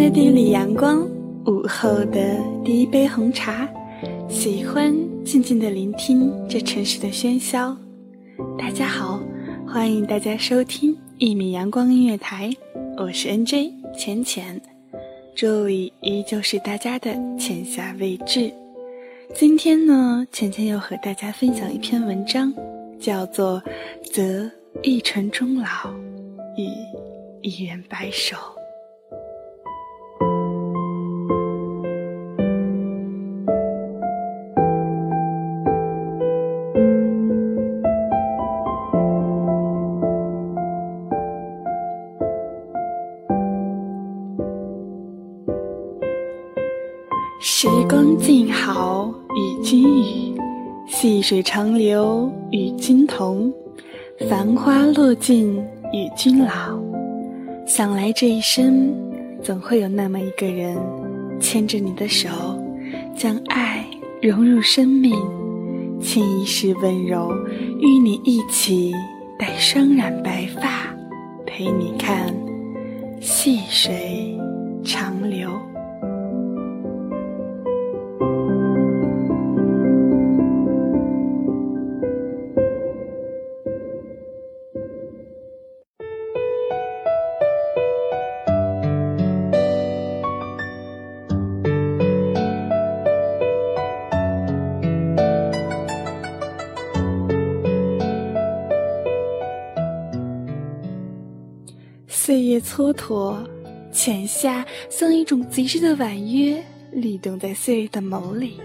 [0.00, 1.06] 的第一缕阳光，
[1.44, 3.68] 午后的第一杯红茶，
[4.30, 7.76] 喜欢静静的聆听这城市的喧嚣。
[8.58, 9.20] 大家好，
[9.66, 12.50] 欢迎大家收听一米阳光音乐台，
[12.96, 14.58] 我是 NJ 浅浅。
[15.36, 18.50] 这里依旧是大家的浅夏未至。
[19.34, 22.50] 今天呢，浅浅要和大家分享一篇文章，
[22.98, 23.62] 叫做
[24.10, 24.50] 《择
[24.82, 25.66] 一城终老，
[26.56, 26.66] 与
[27.42, 28.34] 一人白首》。
[47.42, 50.38] 时光静好，与君语；
[50.86, 53.50] 细水长流，与君同；
[54.28, 55.56] 繁花落尽，
[55.90, 56.78] 与君老。
[57.66, 58.94] 想来这一生，
[59.42, 60.76] 总会有那么一个人，
[61.40, 62.28] 牵着你的手，
[63.16, 63.86] 将爱
[64.20, 65.18] 融入生命，
[65.98, 67.32] 倾一世温柔，
[67.78, 68.92] 与你一起
[69.38, 70.94] 待双染白发，
[71.46, 72.34] 陪你看
[73.18, 74.38] 细水
[74.84, 75.48] 长流。
[102.12, 103.36] 岁月蹉跎，
[103.92, 106.60] 浅夏像一种极致的婉约，
[106.90, 108.58] 律动在岁月的眸里。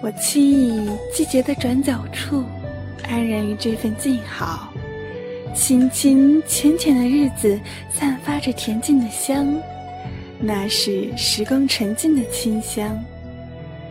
[0.00, 2.44] 我栖倚季节的转角处，
[3.02, 4.72] 安然于这份静好。
[5.52, 7.60] 清清浅浅的日子，
[7.92, 9.60] 散发着恬静的香，
[10.38, 12.96] 那是时光沉静的清香。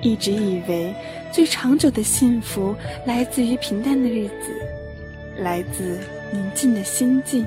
[0.01, 0.95] 一直以为
[1.29, 2.73] 最长久的幸福，
[3.05, 4.55] 来自于平淡的日子，
[5.39, 5.99] 来自
[6.31, 7.45] 宁静的心境。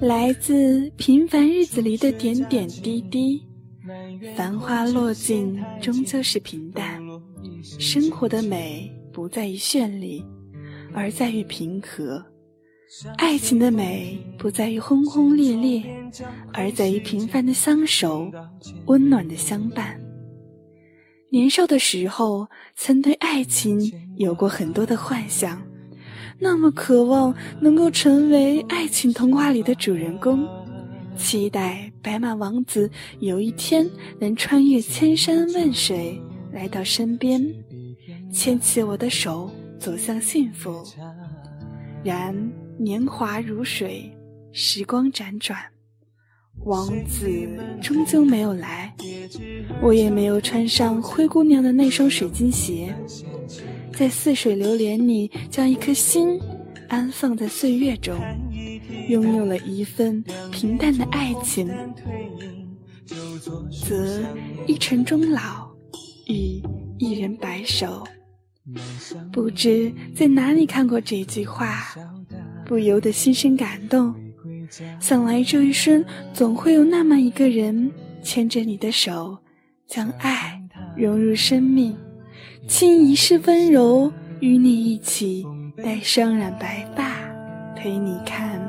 [0.00, 3.42] 来自平凡日子里的点点滴滴，
[4.36, 7.00] 繁花落尽，终究是平淡。
[7.62, 10.22] 生活的美不在于绚丽，
[10.92, 12.22] 而在于平和；
[13.16, 15.82] 爱情的美不在于轰轰烈烈，
[16.52, 18.30] 而在于平凡的相守，
[18.86, 19.98] 温暖的相伴。
[21.30, 22.46] 年少的时候，
[22.76, 25.65] 曾对爱情有过很多的幻想。
[26.38, 30.46] 那么渴望能够成为爱情童话里的主人公，
[31.16, 33.88] 期待白马王子有一天
[34.18, 36.20] 能穿越千山万水
[36.52, 37.42] 来到身边，
[38.32, 40.82] 牵起我的手走向幸福。
[42.04, 42.34] 然
[42.78, 44.10] 年华如水，
[44.52, 45.58] 时光辗转，
[46.64, 47.28] 王子
[47.82, 48.94] 终究没有来，
[49.82, 52.94] 我也没有穿上灰姑娘的那双水晶鞋。
[53.96, 56.38] 在似水流年里，将一颗心
[56.86, 58.14] 安放在岁月中，
[59.08, 60.22] 拥有了一份
[60.52, 61.66] 平淡的爱情。
[63.82, 64.22] 则
[64.66, 65.66] 一城终老，
[66.28, 66.60] 与
[66.98, 68.06] 一人白首。
[69.32, 71.94] 不知在哪里看过这句话，
[72.66, 74.14] 不由得心生感动。
[75.00, 76.04] 想来这一生，
[76.34, 77.90] 总会有那么一个人，
[78.22, 79.38] 牵着你的手，
[79.86, 80.60] 将爱
[80.94, 81.96] 融入生命。
[82.68, 85.46] 倾一世温柔，与你一起
[85.76, 87.04] 待双染白发，
[87.76, 88.60] 陪你看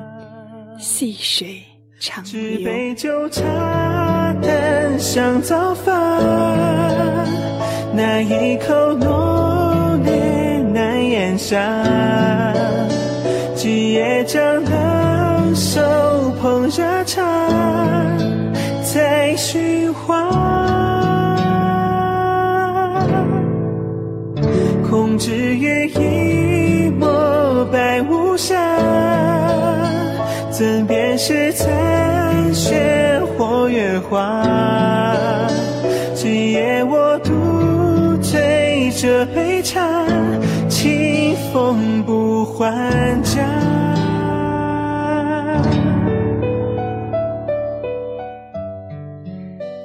[0.77, 1.63] 细水
[1.99, 2.41] 长流。
[2.41, 3.41] 一杯酒茶
[4.39, 5.94] 淡香早饭，
[7.95, 11.57] 那一口浓烈难咽下，
[13.55, 15.81] 今夜将两手
[16.39, 17.23] 捧热茶，
[18.83, 20.96] 再寻花，
[31.29, 34.45] 是残雪或月华？
[36.15, 40.07] 今夜我独醉这杯茶，
[40.69, 43.45] 清风不还家。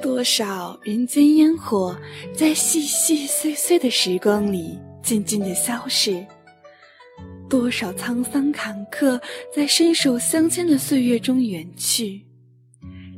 [0.01, 1.93] 多少人间烟火，
[2.33, 6.25] 在细细碎碎的时光里渐渐的消逝；
[7.53, 9.21] 多少沧桑坎坷，
[9.55, 12.19] 在伸手相牵的岁月中远去。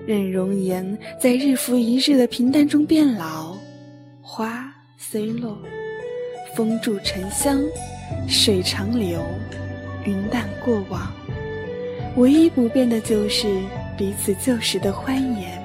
[0.05, 0.85] 任容颜
[1.17, 3.55] 在日复一日的平淡中变老，
[4.21, 5.57] 花虽落，
[6.53, 7.63] 风住沉香，
[8.27, 9.23] 水长流，
[10.03, 11.09] 云淡过往。
[12.17, 13.47] 唯一不变的就是
[13.97, 15.63] 彼此旧时的欢颜。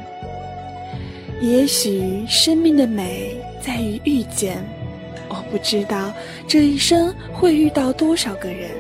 [1.40, 4.64] 也许生命的美在于遇见，
[5.50, 6.12] 不知道
[6.46, 8.70] 这一生会遇到多少个人，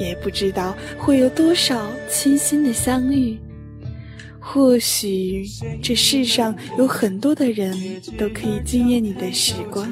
[0.00, 3.38] 也不知道会有多少倾心的相遇。
[4.38, 5.44] 或许
[5.82, 7.76] 这世上有很多的人
[8.16, 9.88] 都可以惊艳你的时光，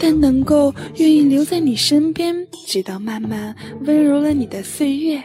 [0.00, 2.34] 但能够愿意留在你身边，
[2.66, 3.54] 直到慢慢
[3.84, 5.22] 温柔了你的岁月，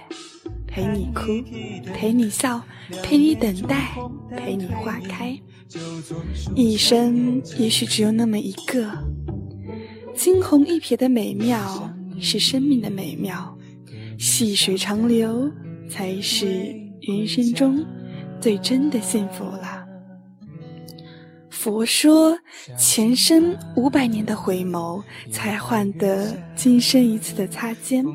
[0.67, 1.23] 陪你哭，
[1.95, 2.61] 陪你笑，
[3.01, 3.95] 陪你等待，
[4.37, 5.35] 陪你花开。
[6.55, 8.87] 一生也许只有那么一个，
[10.17, 11.87] 惊鸿一瞥的美妙
[12.19, 13.55] 是生命的美妙，
[14.17, 15.49] 细水长流
[15.87, 16.47] 才是
[17.01, 17.85] 人生中。
[18.39, 19.85] 最真的幸福了。
[21.49, 22.37] 佛说，
[22.77, 28.05] 前生五百年的回眸，才换得今生一次的擦肩。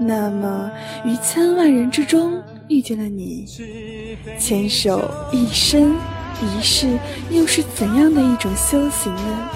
[0.00, 0.70] 那么，
[1.04, 3.46] 于千万人之中遇见了你，
[4.38, 5.94] 牵手一生
[6.42, 6.98] 一世，
[7.30, 9.50] 又是怎样的一种修行呢？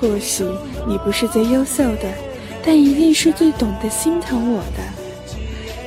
[0.00, 0.44] 或许
[0.86, 2.12] 你不是最优秀的，
[2.64, 4.82] 但一定是最懂得心疼我的。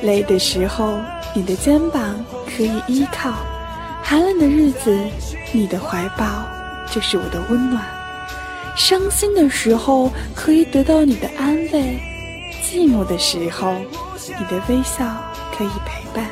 [0.02, 0.98] 累的时候，
[1.34, 2.14] 你的肩膀。
[2.56, 3.32] 可以依靠，
[4.02, 4.98] 寒冷的日子，
[5.52, 6.44] 你的怀抱
[6.92, 7.80] 就是我的温暖；
[8.76, 11.96] 伤心的时候，可以得到你的安慰；
[12.62, 13.72] 寂寞的时候，
[14.26, 15.06] 你的微笑
[15.56, 16.26] 可以陪伴；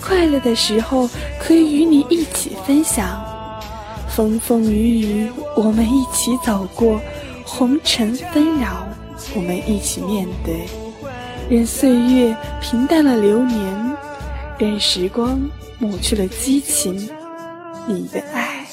[0.00, 1.08] 快乐的时候，
[1.38, 3.06] 可以与你一起分享；
[4.14, 6.98] 风风雨雨，我们一起走过；
[7.46, 8.86] 红尘纷扰，
[9.34, 10.66] 我们一起面对。
[11.48, 13.96] 任岁月平淡了流年。
[14.58, 15.40] 任时光
[15.78, 17.08] 抹去了激情，
[17.86, 18.64] 你的爱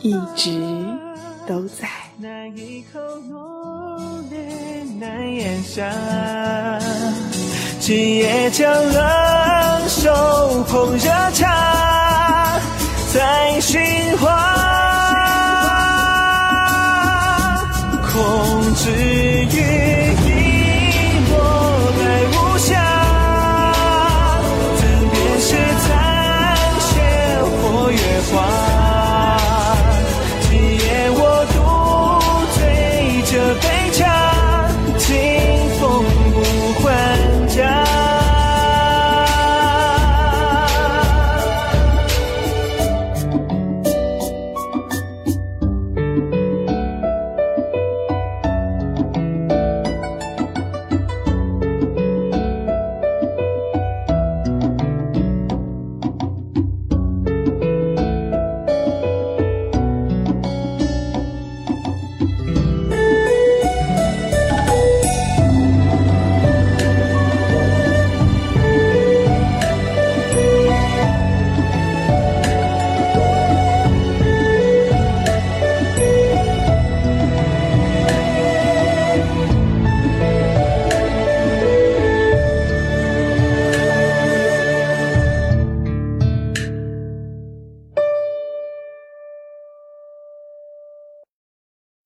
[0.00, 0.58] 一直
[1.46, 1.86] 都在。
[2.16, 2.98] 那一口
[3.30, 4.38] 浓烈
[4.98, 5.88] 难咽下，
[7.78, 12.01] 今夜将冷手捧热茶，
[13.12, 13.78] 在寻
[14.16, 14.26] 花，
[18.10, 20.01] 空之余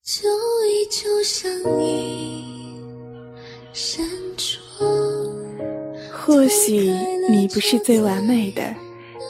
[0.07, 0.23] 就
[0.69, 2.81] 依旧像你
[6.13, 6.93] 或许
[7.29, 8.73] 你不是最完美的，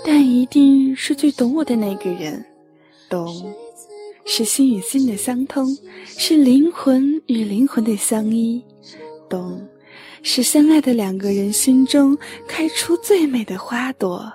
[0.04, 2.44] 但一定是最懂我的那个人。
[3.08, 3.54] 懂，
[4.26, 5.66] 是心与心的相通，
[6.04, 8.62] 是灵魂与灵魂的相依。
[9.30, 9.66] 懂，
[10.22, 12.14] 是相爱的两个人心中
[12.46, 14.30] 开出最美的花朵。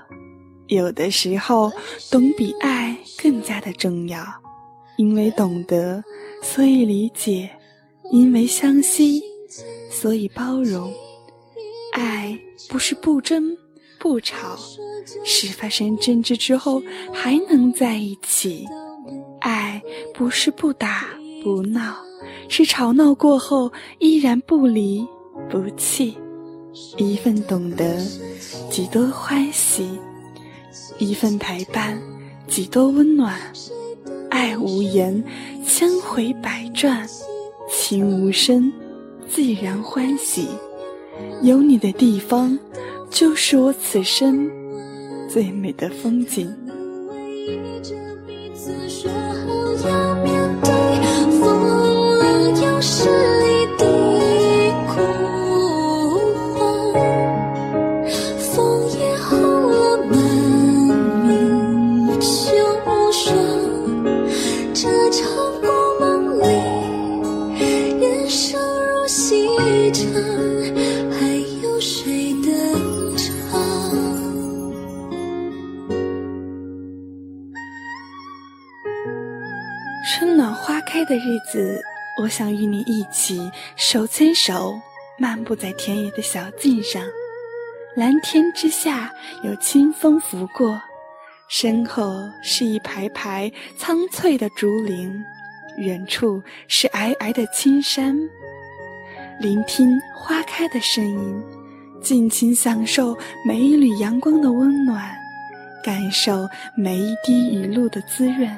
[0.65, 1.71] 有的时候，
[2.09, 4.25] 懂比爱更加的重要，
[5.01, 6.03] 因为懂得，
[6.43, 7.49] 所以理解。
[8.11, 9.23] 因为相惜，
[9.89, 10.93] 所以包容。
[11.93, 12.37] 爱
[12.69, 13.57] 不是不争
[13.99, 14.55] 不吵，
[15.25, 18.67] 是发生争执之后还能在一起。
[19.39, 19.81] 爱
[20.13, 21.07] 不是不打
[21.43, 21.95] 不闹，
[22.47, 25.03] 是吵闹过后依然不离
[25.49, 26.15] 不弃。
[26.97, 27.97] 一份懂得，
[28.69, 29.83] 几多欢喜；
[30.99, 31.99] 一份陪伴，
[32.47, 33.35] 几多温暖。
[34.41, 35.23] 爱无言，
[35.63, 37.07] 千回百转；
[37.69, 38.73] 情无声，
[39.29, 40.47] 自然欢喜。
[41.43, 42.57] 有你的地方，
[43.11, 44.49] 就是我此生
[45.29, 46.51] 最美的风景。
[83.91, 84.79] 手牵手
[85.17, 87.03] 漫步在田野的小径上。
[87.93, 90.81] 蓝天之下有清风拂过，
[91.49, 95.13] 身后是一排排苍翠的竹林，
[95.77, 98.17] 远处是皑皑的青山。
[99.41, 101.43] 聆听花开的声音，
[102.01, 103.13] 尽情享受
[103.45, 105.13] 每一缕阳光的温暖，
[105.83, 108.49] 感受每一滴雨露的滋润。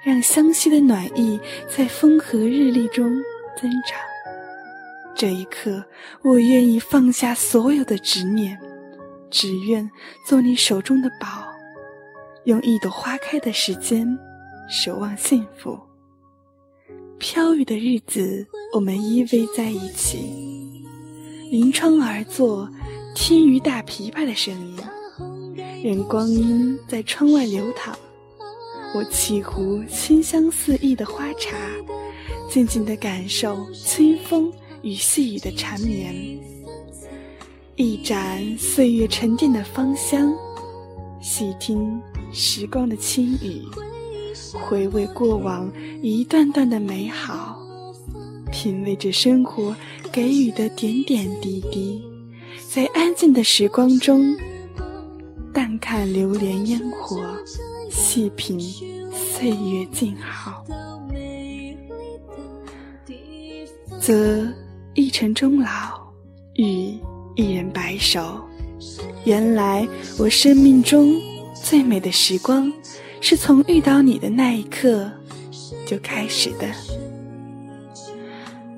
[0.00, 3.20] 让湘西的暖意在风和日丽中
[3.60, 3.98] 增长。
[5.18, 5.84] 这一刻，
[6.22, 8.56] 我愿意放下所有的执念，
[9.28, 9.90] 只愿
[10.24, 11.44] 做你手中的宝，
[12.44, 14.06] 用一朵花开的时间
[14.70, 15.76] 守望幸福。
[17.18, 20.86] 飘雨的日子，我们依偎在一起，
[21.50, 22.70] 临窗而坐，
[23.12, 24.78] 听雨打琵琶的声音，
[25.82, 27.92] 任光阴在窗外流淌。
[28.94, 31.56] 我沏壶清香四溢的花茶，
[32.48, 34.52] 静静的感受清风
[34.88, 36.14] 与细雨的缠绵，
[37.76, 40.32] 一盏岁月沉淀的芳香，
[41.20, 42.00] 细听
[42.32, 43.60] 时光的轻语，
[44.54, 45.70] 回味过往
[46.02, 47.58] 一段段的美好，
[48.50, 49.76] 品味着生活
[50.10, 52.02] 给予的点点滴滴，
[52.66, 54.34] 在安静的时光中，
[55.52, 57.22] 淡看流连烟火。
[57.90, 58.58] 细品
[59.10, 60.64] 岁月静好，
[63.98, 64.46] 则
[64.98, 65.68] 一城终老，
[66.54, 66.98] 与
[67.36, 68.40] 一人白首。
[69.24, 69.86] 原来
[70.18, 71.14] 我生命中
[71.54, 72.72] 最美的时光，
[73.20, 75.08] 是从遇到你的那一刻
[75.86, 76.66] 就开始的。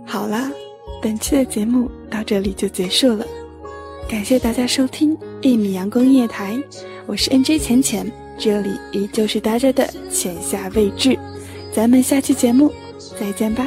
[0.05, 0.53] 好了，
[1.01, 3.27] 本期的节目到这里就结束了，
[4.07, 6.55] 感谢大家收听一米阳光夜台，
[7.07, 8.13] 我是 NJ 浅浅。
[8.39, 11.19] 这里依旧是大家的浅夏未至，
[11.73, 12.71] 咱们下期节目
[13.19, 13.67] 再见吧。